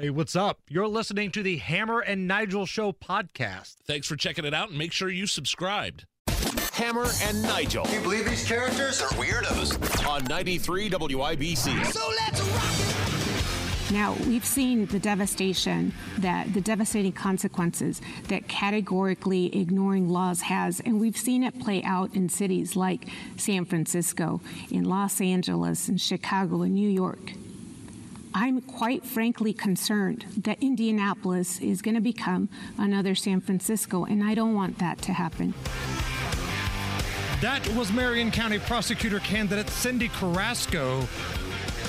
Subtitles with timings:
[0.00, 0.60] Hey, what's up?
[0.66, 3.74] You're listening to the Hammer and Nigel Show podcast.
[3.86, 6.06] Thanks for checking it out and make sure you subscribed.
[6.72, 10.08] Hammer and Nigel Can you believe these characters are weirdos?
[10.08, 11.84] on 93 WIBC.
[11.92, 13.92] So let's rock it!
[13.92, 20.98] Now, we've seen the devastation that the devastating consequences that categorically ignoring laws has, and
[20.98, 23.06] we've seen it play out in cities like
[23.36, 24.40] San Francisco,
[24.70, 27.32] in Los Angeles, in Chicago, in New York.
[28.32, 32.48] I'm quite frankly concerned that Indianapolis is going to become
[32.78, 35.54] another San Francisco, and I don't want that to happen.
[37.40, 41.08] That was Marion County prosecutor candidate Cyndi Carrasco.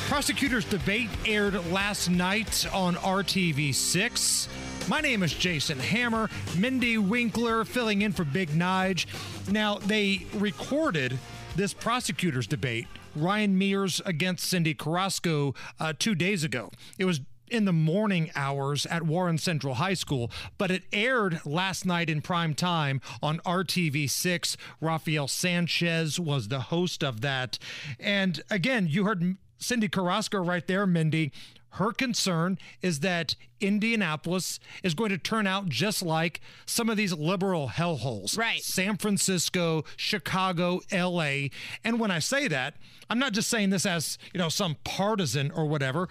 [0.08, 4.48] Prosecutors' debate aired last night on RTV6.
[4.88, 9.06] My name is Jason Hammer, Mindy Winkler filling in for Big Nige.
[9.52, 11.20] Now, they recorded
[11.56, 16.72] this prosecutors' debate, Ryan Mears against Cyndi Carrasco, uh, two days ago.
[16.98, 21.86] It was in the morning hours at Warren Central High School, but it aired last
[21.86, 24.56] night in prime time on RTV6.
[24.80, 27.60] Rafael Sanchez was the host of that.
[28.00, 31.32] And again, you heard Cyndi Carrasco right there, Mindy.
[31.72, 37.14] Her concern is that Indianapolis is going to turn out just like some of these
[37.14, 38.38] liberal hellholes.
[38.38, 38.62] Right.
[38.62, 41.48] San Francisco, Chicago, LA.
[41.84, 42.76] And when I say that,
[43.10, 46.10] I'm not just saying this as, you know, some partisan or whatever.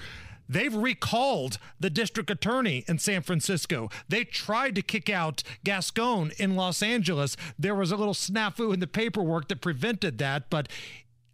[0.49, 3.89] They've recalled the district attorney in San Francisco.
[4.09, 7.37] They tried to kick out Gascon in Los Angeles.
[7.57, 10.69] There was a little snafu in the paperwork that prevented that, but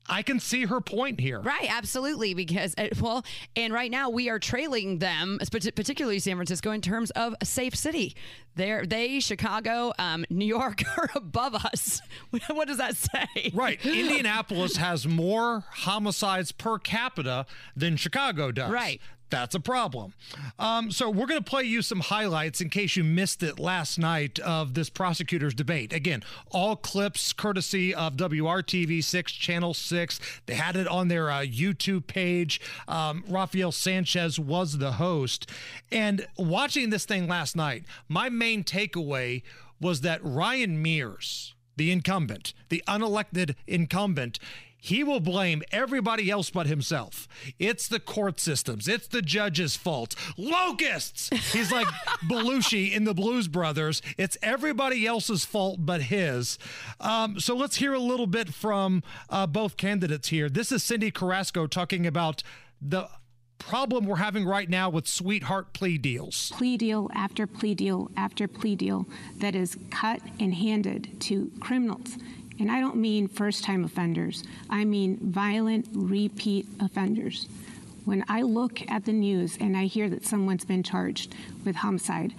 [0.09, 1.41] I can see her point here.
[1.41, 2.35] Right, absolutely.
[2.35, 7.11] Because, uh, well, and right now we are trailing them, particularly San Francisco, in terms
[7.13, 8.15] of a safe city.
[8.55, 12.01] They're, they, Chicago, um, New York are above us.
[12.49, 13.51] what does that say?
[13.53, 13.85] Right.
[13.85, 18.71] Indianapolis has more homicides per capita than Chicago does.
[18.71, 19.01] Right.
[19.29, 20.15] That's a problem.
[20.59, 23.99] Um, so we're going to play you some highlights in case you missed it last
[23.99, 25.93] night of this prosecutor's debate.
[25.93, 30.21] Again, all clips courtesy of WRTV6 Channel 6.
[30.47, 32.61] They had it on their uh, YouTube page.
[32.87, 35.51] Um, Rafael Sanchez was the host.
[35.91, 39.43] And watching this thing last night, my main takeaway
[39.81, 44.39] was that Ryan Mears, the incumbent, the unelected incumbent,
[44.79, 47.27] he will blame everybody else but himself.
[47.59, 48.87] It's the court systems.
[48.89, 50.15] It's the judge's fault.
[50.37, 51.31] Locusts!
[51.53, 51.87] He's like
[52.29, 54.03] Belushi in the Blues Brothers.
[54.17, 56.59] It's everybody else's fault but his.
[57.01, 60.49] Um, so let's hear a little bit from uh, both candidates here.
[60.49, 62.43] This is Cyndi Carrasco talking about
[62.81, 63.09] the
[63.59, 66.53] problem we're having right now with sweetheart plea deals.
[66.55, 69.07] plea deal after plea deal after plea deal
[69.39, 72.17] that is cut and handed to criminals.
[72.59, 77.49] And I don't mean first time offenders, I mean violent repeat offenders.
[78.05, 81.35] When I look at the news and I hear that someone's been charged
[81.65, 82.35] with homicide,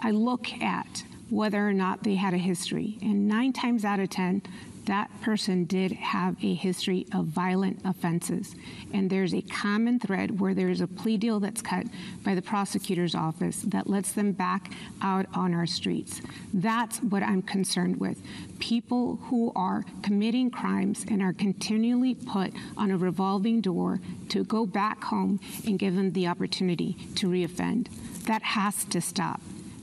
[0.00, 2.98] I look at whether or not they had a history.
[3.00, 4.42] And nine times out of 10,
[4.88, 8.54] that person did have a history of violent offenses.
[8.94, 11.86] And there's a common thread where there's a plea deal that's cut
[12.24, 14.72] by the prosecutor's office that lets them back
[15.02, 16.22] out on our streets.
[16.54, 18.18] That's what I'm concerned with.
[18.60, 24.00] People who are committing crimes and are continually put on a revolving door
[24.30, 27.88] to go back home and give them the opportunity to reoffend.
[28.24, 29.42] That has to stop.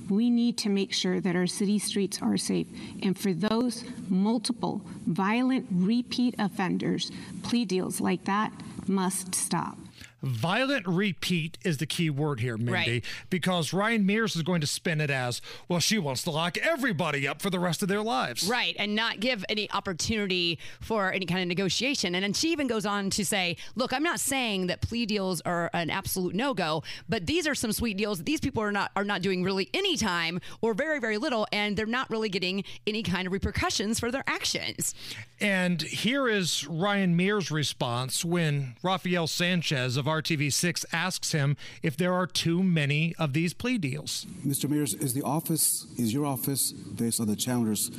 [0.10, 2.68] We need to make sure that our city streets are safe.
[3.02, 7.12] And for those multiple violent repeat offenders,
[7.44, 8.52] plea deals like that
[8.88, 9.78] must stop.
[10.26, 13.04] Violent repeat is the key word here, Mindy, Right.
[13.30, 17.28] because Ryan Mears is going to spin it as well, she wants to lock everybody
[17.28, 18.44] up for the rest of their lives.
[18.48, 22.16] Right, and not give any opportunity for any kind of negotiation.
[22.16, 25.42] And then she even goes on to say, "Look, I'm not saying that plea deals
[25.42, 28.24] are an absolute no-go, but these are some sweet deals.
[28.24, 31.78] These people are not are not doing really any time or very very little, and
[31.78, 34.96] they're not really getting any kind of repercussions for their actions."
[35.40, 42.14] And here is Ryan Mears' response when Rafael Sanchez of RTV6 asks him if there
[42.14, 44.26] are too many of these plea deals.
[44.46, 44.70] Mr.
[44.70, 47.92] Mears, is the office, is your office, based on the challenger's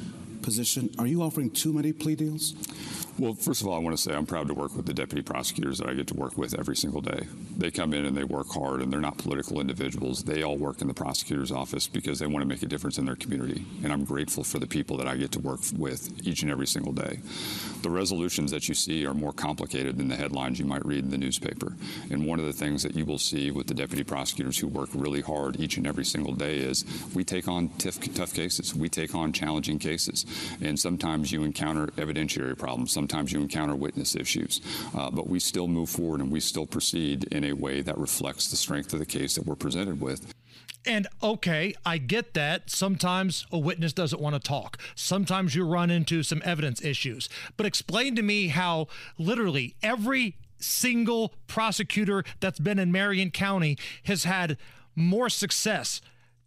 [0.46, 2.54] position, are you offering too many plea deals?
[3.19, 5.22] Well, first of all, I want to say I'm proud to work with the deputy
[5.22, 7.26] prosecutors that I get to work with every single day.
[7.56, 10.22] They come in and they work hard, and they're not political individuals.
[10.22, 13.06] They all work in the prosecutor's office because they want to make a difference in
[13.06, 13.64] their community.
[13.82, 16.66] And I'm grateful for the people that I get to work with each and every
[16.66, 17.19] single day.
[17.82, 21.10] The resolutions that you see are more complicated than the headlines you might read in
[21.10, 21.75] the newspaper.
[22.10, 24.90] And one of the things that you will see with the deputy prosecutors who work
[24.93, 26.84] really hard each and every single day is
[27.14, 30.26] we take on tough, tough cases, we take on challenging cases.
[30.60, 34.60] And sometimes you encounter evidentiary problems, sometimes you encounter witness issues.
[34.94, 38.50] Uh, but we still move forward and we still proceed in a way that reflects
[38.50, 40.32] the strength of the case that we're presented with.
[40.86, 42.70] And okay, I get that.
[42.70, 44.78] Sometimes a witness doesn't want to talk.
[44.94, 47.28] Sometimes you run into some evidence issues.
[47.56, 48.86] But explain to me how
[49.18, 54.56] literally every single prosecutor that's been in Marion County has had
[54.94, 56.00] more success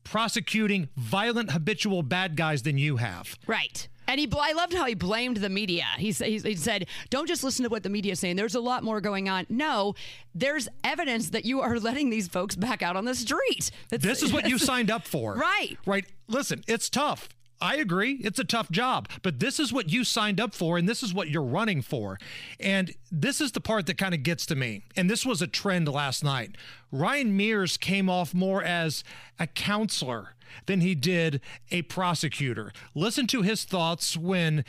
[0.09, 3.37] prosecuting violent habitual bad guys than you have.
[3.45, 3.87] Right.
[4.07, 5.85] And he, I loved how he blamed the media.
[5.97, 8.37] He, he, he said, "Don't just listen to what the media is saying.
[8.37, 9.45] There's a lot more going on.
[9.49, 9.93] No,
[10.33, 13.69] there's evidence that you are letting these folks back out on the street.
[13.89, 15.77] That's, this is what you signed up for, right?
[15.85, 16.05] Right.
[16.27, 17.29] Listen, it's tough.
[17.61, 18.13] I agree.
[18.21, 21.13] It's a tough job, but this is what you signed up for and this is
[21.13, 22.17] what you're running for.
[22.59, 24.83] And this is the part that kind of gets to me.
[24.95, 26.55] And this was a trend last night.
[26.91, 29.03] Ryan Mears came off more as
[29.39, 30.35] a counselor
[30.65, 32.71] than he did a prosecutor.
[32.95, 34.63] Listen to his thoughts when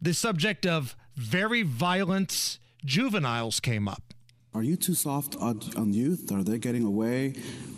[0.00, 4.11] the subject of very violent juveniles came up.
[4.54, 6.30] Are you too soft on, on youth?
[6.30, 7.32] Are they getting away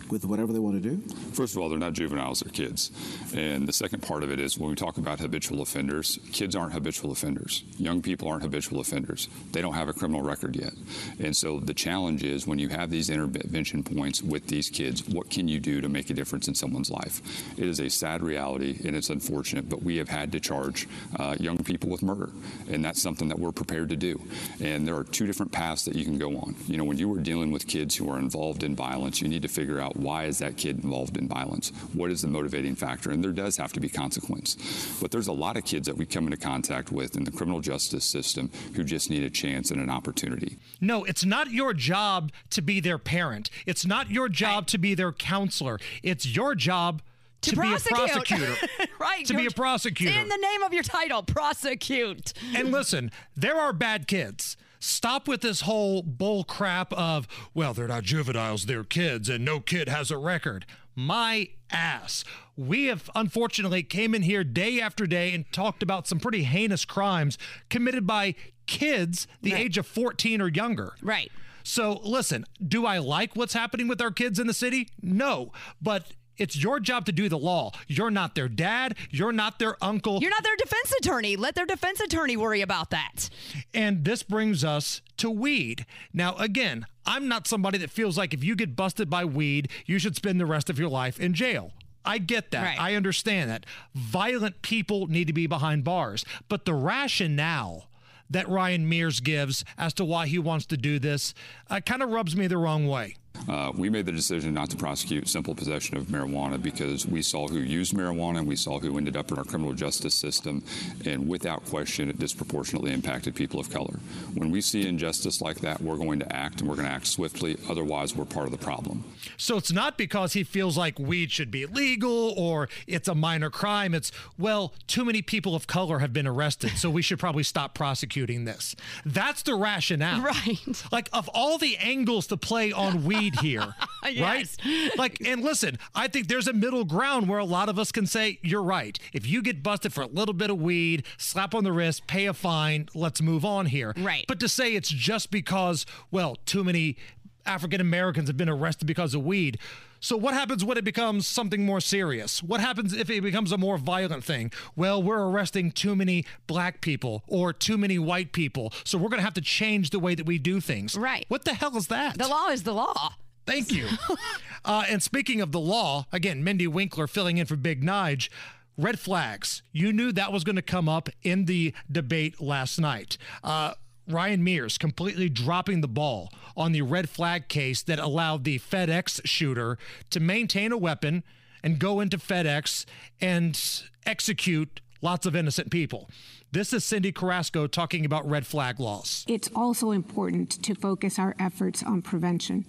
[0.09, 0.97] with whatever they want to do?
[1.33, 2.91] First of all, they're not juveniles, they're kids.
[3.33, 6.73] And the second part of it is when we talk about habitual offenders, kids aren't
[6.73, 7.63] habitual offenders.
[7.77, 9.29] Young people aren't habitual offenders.
[9.51, 10.73] They don't have a criminal record yet.
[11.19, 15.29] And so the challenge is when you have these intervention points with these kids, what
[15.29, 17.21] can you do to make a difference in someone's life?
[17.57, 20.87] It is a sad reality and it's unfortunate, but we have had to charge
[21.17, 22.29] uh, young people with murder.
[22.69, 24.21] And that's something that we're prepared to do.
[24.61, 26.55] And there are two different paths that you can go on.
[26.67, 29.43] You know, when you are dealing with kids who are involved in violence, you need
[29.43, 31.69] to figure out why is that kid involved in violence?
[31.93, 33.11] What is the motivating factor?
[33.11, 34.55] And there does have to be consequence.
[34.99, 37.59] But there's a lot of kids that we come into contact with in the criminal
[37.59, 40.57] justice system who just need a chance and an opportunity.
[40.81, 43.49] No, it's not your job to be their parent.
[43.65, 45.79] It's not your job to be their counselor.
[46.01, 47.01] It's your job
[47.41, 48.55] to, to be a prosecutor.
[48.99, 49.25] right.
[49.27, 50.19] To be a prosecutor.
[50.19, 52.33] In the name of your title, prosecute.
[52.55, 54.57] and listen, there are bad kids.
[54.85, 59.59] Stop with this whole bull crap of, well, they're not juveniles, they're kids, and no
[59.59, 60.65] kid has a record.
[60.95, 62.23] My ass.
[62.55, 66.85] We have unfortunately came in here day after day and talked about some pretty heinous
[66.85, 67.37] crimes
[67.69, 68.35] committed by
[68.67, 69.61] kids the right.
[69.61, 70.93] age of 14 or younger.
[71.01, 71.31] Right.
[71.63, 74.89] So listen, do I like what's happening with our kids in the city?
[75.01, 75.51] No.
[75.81, 77.71] But it's your job to do the law.
[77.87, 78.95] You're not their dad.
[79.09, 80.19] You're not their uncle.
[80.21, 81.35] You're not their defense attorney.
[81.35, 83.29] Let their defense attorney worry about that.
[83.73, 85.85] And this brings us to weed.
[86.13, 89.99] Now, again, I'm not somebody that feels like if you get busted by weed, you
[89.99, 91.71] should spend the rest of your life in jail.
[92.03, 92.63] I get that.
[92.63, 92.79] Right.
[92.79, 93.65] I understand that.
[93.95, 96.23] Violent people need to be behind bars.
[96.47, 97.89] But the rationale
[98.29, 101.33] that Ryan Mears gives as to why he wants to do this
[101.69, 103.15] uh, kind of rubs me the wrong way.
[103.49, 107.47] Uh, we made the decision not to prosecute simple possession of marijuana because we saw
[107.47, 110.63] who used marijuana and we saw who ended up in our criminal justice system,
[111.05, 113.99] and without question, it disproportionately impacted people of color.
[114.33, 117.07] When we see injustice like that, we're going to act and we're going to act
[117.07, 117.57] swiftly.
[117.69, 119.03] Otherwise, we're part of the problem.
[119.37, 123.49] So it's not because he feels like weed should be legal or it's a minor
[123.49, 123.93] crime.
[123.93, 127.73] It's, well, too many people of color have been arrested, so we should probably stop
[127.73, 128.75] prosecuting this.
[129.05, 130.15] That's the rationale.
[130.25, 130.59] Right.
[130.91, 133.75] Like, of all the angles to play on weed need here,
[134.09, 134.57] yes.
[134.65, 134.97] right?
[134.97, 138.05] Like, and listen, I think there's a middle ground where a lot of us can
[138.05, 138.97] say, you're right.
[139.13, 142.25] If you get busted for a little bit of weed, slap on the wrist, pay
[142.25, 143.93] a fine, let's move on here.
[143.97, 144.25] Right.
[144.27, 146.97] But to say it's just because, well, too many
[147.45, 149.59] African Americans have been arrested because of weed.
[150.05, 152.43] So, what happens when it becomes something more serious?
[152.43, 154.51] What happens if it becomes a more violent thing?
[154.75, 158.71] Well, we're arresting too many black people or too many white people.
[158.83, 160.95] So, we're going to have to change the way that we do things.
[160.95, 161.25] Right.
[161.27, 162.19] What the hell is that?
[162.19, 163.15] The law is the law.
[163.47, 163.87] Thank you.
[164.65, 168.29] uh, and speaking of the law, again, Mindy Winkler filling in for Big Nige.
[168.77, 169.63] Red flags.
[169.71, 173.17] You knew that was going to come up in the debate last night.
[173.43, 173.73] Uh,
[174.07, 179.21] Ryan Mears completely dropping the ball on the red flag case that allowed the FedEx
[179.25, 179.77] shooter
[180.11, 181.23] to maintain a weapon
[181.63, 182.85] and go into FedEx
[183.19, 186.09] and execute lots of innocent people.
[186.51, 189.25] This is Cyndi Carrasco talking about red flag laws.
[189.27, 192.65] It's also important to focus our efforts on prevention.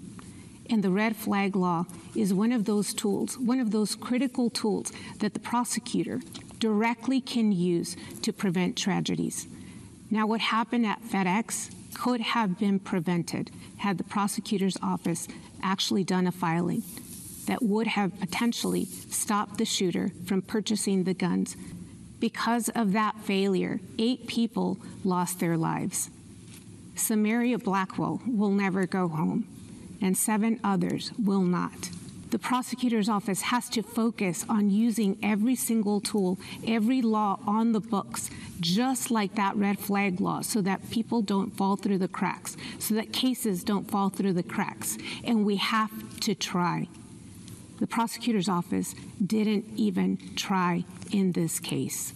[0.68, 1.84] And the red flag law
[2.16, 6.20] is one of those tools, one of those critical tools that the prosecutor
[6.58, 9.46] directly can use to prevent tragedies.
[10.10, 15.26] Now, what happened at FedEx could have been prevented had the prosecutor's office
[15.62, 16.82] actually done a filing
[17.46, 21.56] that would have potentially stopped the shooter from purchasing the guns.
[22.20, 26.10] Because of that failure, eight people lost their lives.
[26.94, 29.46] Samaria Blackwell will never go home,
[30.00, 31.90] and seven others will not.
[32.30, 37.80] The prosecutor's office has to focus on using every single tool, every law on the
[37.80, 38.30] books,
[38.60, 42.94] just like that red flag law, so that people don't fall through the cracks, so
[42.94, 44.98] that cases don't fall through the cracks.
[45.24, 46.88] And we have to try.
[47.78, 52.14] The prosecutor's office didn't even try in this case.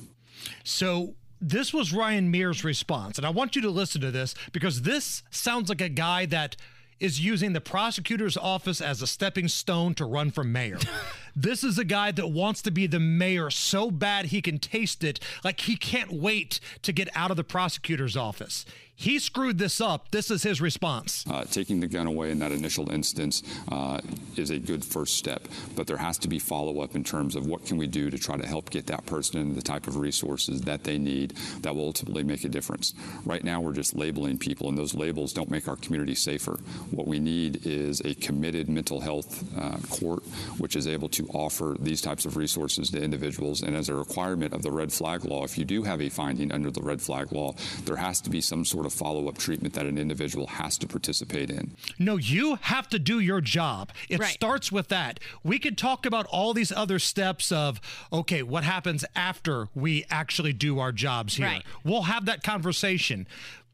[0.64, 3.16] So this was Ryan Mears' response.
[3.16, 6.56] And I want you to listen to this because this sounds like a guy that
[7.00, 10.78] is using the prosecutor's office as a stepping stone to run for mayor.
[11.36, 15.02] this is a guy that wants to be the mayor so bad he can taste
[15.02, 18.64] it, like he can't wait to get out of the prosecutor's office.
[19.00, 20.10] He screwed this up.
[20.10, 21.24] This is his response.
[21.26, 23.42] Uh, taking the gun away in that initial instance
[23.72, 23.98] uh,
[24.36, 27.46] is a good first step, but there has to be follow up in terms of
[27.46, 30.60] what can we do to try to help get that person the type of resources
[30.60, 31.30] that they need
[31.62, 32.92] that will ultimately make a difference.
[33.24, 36.60] Right now, we're just labeling people, and those labels don't make our community safer.
[36.90, 40.24] What we need is a committed mental health uh, court,
[40.58, 43.62] which is able to offer these types of resources to individuals.
[43.62, 46.52] And as a requirement of the red flag law, if you do have a finding
[46.52, 47.54] under the red flag law,
[47.86, 50.86] there has to be some sort of follow up treatment that an individual has to
[50.86, 51.76] participate in.
[51.98, 53.90] No, you have to do your job.
[54.08, 54.32] It Right.
[54.32, 55.20] starts with that.
[55.42, 57.80] We could talk about all these other steps of,
[58.12, 61.46] okay, what happens after we actually do our jobs here?
[61.46, 61.62] Right.
[61.84, 63.26] We'll have that conversation.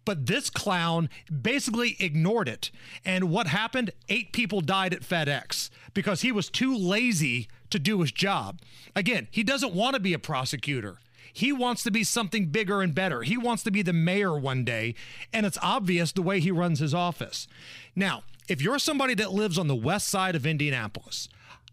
[0.05, 1.09] But this clown
[1.43, 2.71] basically ignored it.
[3.05, 3.91] And what happened?
[4.09, 8.61] Eight people died at FedEx because he was too lazy to do his job.
[8.95, 10.99] Again, he doesn't want to be a prosecutor.
[11.37, 13.21] He wants to be something bigger and better.
[13.21, 14.95] He wants to be the mayor one day,
[15.35, 17.47] and it's obvious the way he runs his office.
[17.95, 21.29] Now, if you're somebody that lives on the west side of Indianapolis,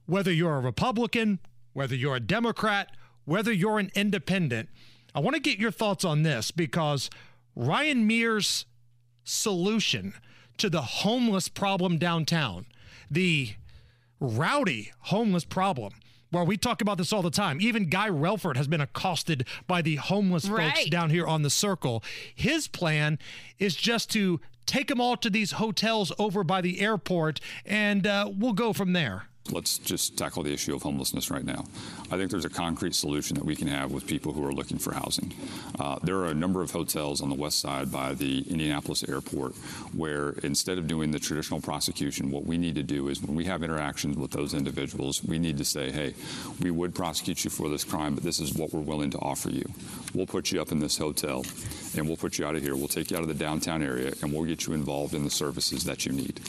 [0.06, 1.40] whether you're a Republican,
[1.72, 2.90] whether you're a Democrat,
[3.24, 4.68] whether you're an independent,
[5.16, 7.10] I want to get your thoughts on this because
[7.56, 8.66] Ryan Mears'
[9.24, 10.14] solution
[10.58, 12.66] to the homeless problem downtown,
[13.10, 13.54] the
[14.20, 15.94] rowdy homeless problem,
[16.34, 17.62] where we talk about this all the time.
[17.62, 22.04] Even Guy Relford has been accosted by the homeless folks down here on the circle.
[22.36, 23.20] His plan
[23.60, 28.30] is just to take them all to these hotels over by the airport, and uh,
[28.36, 29.28] we'll go from there.
[29.52, 31.66] Let's just tackle the issue of homelessness right now.
[32.10, 34.78] I think there's a concrete solution that we can have with people who are looking
[34.78, 35.34] for housing.
[35.78, 39.54] Uh, there are a number of hotels on the west side by the Indianapolis airport
[39.94, 43.44] where instead of doing the traditional prosecution, what we need to do is when we
[43.44, 46.14] have interactions with those individuals, we need to say, hey,
[46.62, 49.50] we would prosecute you for this crime, but this is what we're willing to offer
[49.50, 49.66] you.
[50.14, 51.44] We'll put you up in this hotel
[51.98, 52.78] and we'll put you out of here.
[52.78, 55.30] We'll take you out of the downtown area and we'll get you involved in the
[55.30, 56.40] services that you need.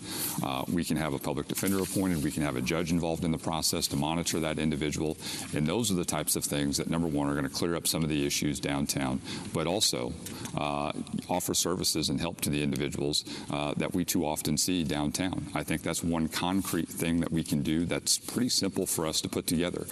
[0.45, 2.23] Uh, we can have a public defender appointed.
[2.23, 5.17] We can have a judge involved in the process to monitor that individual.
[5.55, 7.87] And those are the types of things that, number one, are going to clear up
[7.87, 9.21] some of the issues downtown,
[9.53, 10.13] but also
[10.57, 10.93] uh,
[11.29, 15.47] offer services and help to the individuals uh, that we too often see downtown.
[15.55, 19.21] I think that's one concrete thing that we can do that's pretty simple for us
[19.23, 19.87] to put together.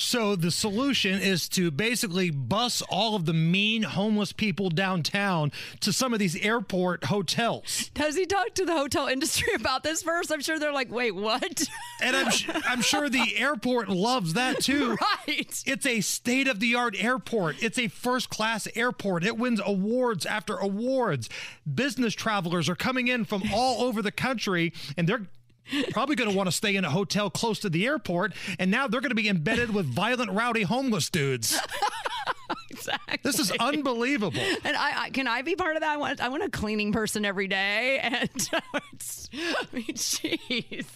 [0.00, 5.92] So the solution is to basically bus all of the mean homeless people downtown to
[5.92, 7.90] some of these airport hotels.
[7.96, 10.32] Has he talked to the hotel industry about this first?
[10.32, 11.68] I'm sure they're like, wait, what?
[12.02, 12.32] And I'm,
[12.66, 14.96] I'm sure the airport loves that too.
[15.28, 15.62] right.
[15.66, 17.62] It's a state of the art airport.
[17.62, 19.22] It's a first class airport.
[19.22, 21.28] It wins awards after awards.
[21.72, 25.26] Business travelers are coming in from all over the country and they're
[25.90, 28.32] probably going to want to stay in a hotel close to the airport.
[28.58, 31.58] And now they're going to be embedded with violent, rowdy homeless dudes.
[32.70, 33.18] Exactly.
[33.22, 34.40] This is unbelievable.
[34.64, 35.90] And I, I can I be part of that?
[35.90, 40.86] I want I want a cleaning person every day, and I mean, jeez.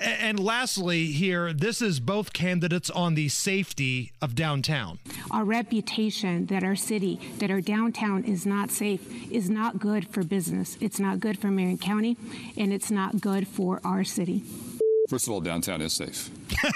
[0.00, 4.98] A- And lastly, here, this is both candidates on the safety of downtown.
[5.30, 9.00] Our reputation that our city, that our downtown is not safe,
[9.32, 10.76] is not good for business.
[10.80, 12.16] It's not good for Marion County,
[12.56, 14.42] and it's not good for our city.
[15.08, 16.30] First of all, downtown is safe.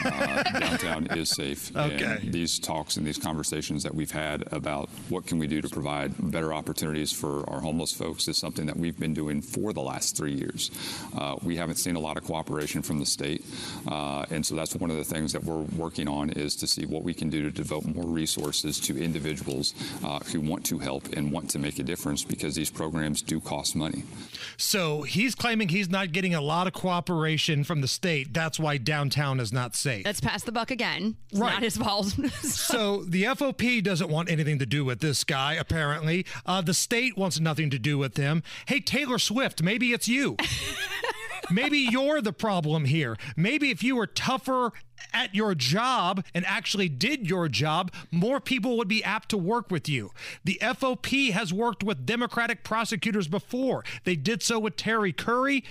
[0.05, 1.75] Uh, downtown is safe.
[1.77, 2.19] Okay.
[2.23, 5.69] And these talks and these conversations that we've had about what can we do to
[5.69, 9.81] provide better opportunities for our homeless folks is something that we've been doing for the
[9.81, 10.71] last three years.
[11.17, 13.45] Uh, we haven't seen a lot of cooperation from the state,
[13.89, 16.87] uh, and so that's one of the things that we're working on is to see
[16.87, 19.75] what we can do to devote more resources to individuals
[20.05, 23.41] uh, who want to help and want to make a difference because these programs do
[23.41, 24.03] cost money.
[24.57, 28.33] So he's claiming he's not getting a lot of cooperation from the state.
[28.33, 30.05] That's why downtown is not safe.
[30.05, 31.17] Let's pass the buck again.
[31.31, 31.53] It's Right.
[31.55, 32.07] not his fault.
[32.43, 36.27] so the FOP doesn't want anything to do with this guy, apparently.
[36.45, 38.43] Uh, the state wants nothing to do with him.
[38.67, 40.37] Hey, Taylor Swift, maybe it's you.
[41.51, 43.17] maybe you're the problem here.
[43.37, 44.73] Maybe if you were tougher
[45.13, 49.71] at your job and actually did your job, more people would be apt to work
[49.71, 50.11] with you.
[50.45, 53.85] The FOP has worked with Democratic prosecutors before.
[54.05, 55.65] They did so with Terry Curry,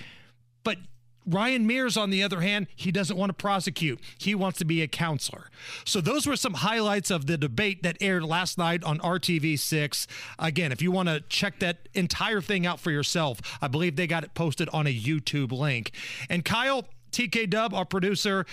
[0.64, 0.78] but
[1.26, 4.00] Ryan Mears, on the other hand, he doesn't want to prosecute.
[4.18, 5.50] He wants to be a counselor.
[5.84, 10.06] So, those were some highlights of the debate that aired last night on RTV6.
[10.38, 14.06] Again, if you want to check that entire thing out for yourself, I believe they
[14.06, 15.92] got it posted on a YouTube link.
[16.28, 18.46] And Kyle, TK Dub, our producer,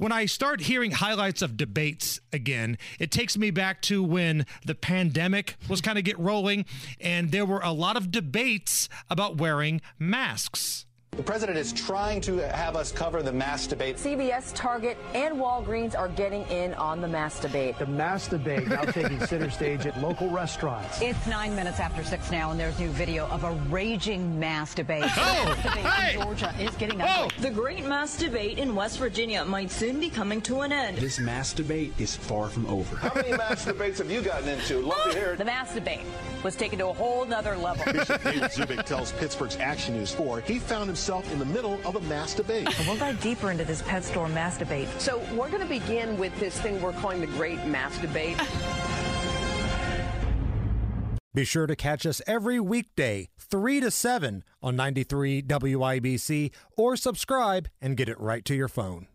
[0.00, 4.74] when I start hearing highlights of debates again, it takes me back to when the
[4.74, 6.64] pandemic was kind of get rolling
[7.02, 10.86] and there were a lot of debates about wearing masks.
[11.16, 13.96] The president is trying to have us cover the mass debate.
[13.96, 17.78] CVS, Target, and Walgreens are getting in on the mass debate.
[17.80, 21.02] The mass debate now taking center stage at local restaurants.
[21.02, 25.04] It's nine minutes after six now, and there's new video of a raging mass debate.
[25.04, 26.14] Oh, the mask debate hey.
[26.14, 27.24] in Georgia is getting Whoa.
[27.24, 27.36] ugly.
[27.40, 30.96] The great mass debate in West Virginia might soon be coming to an end.
[30.98, 32.96] This mass debate is far from over.
[32.96, 34.78] How many mass debates have you gotten into?
[34.78, 35.38] Love to hear it.
[35.38, 36.06] The mass debate
[36.44, 37.84] was taken to a whole nother level.
[37.92, 41.96] Bishop David Zubik tells Pittsburgh's Action News 4 he found himself in the middle of
[41.96, 42.68] a mass debate.
[42.86, 44.88] We'll dive deeper into this pet store mask debate.
[44.98, 48.36] So we're going to begin with this thing we're calling the Great Mass Debate.
[51.32, 57.68] Be sure to catch us every weekday, 3 to 7 on 93 WIBC or subscribe
[57.80, 59.06] and get it right to your phone.